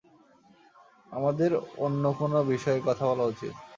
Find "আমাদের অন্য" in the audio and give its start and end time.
1.11-2.03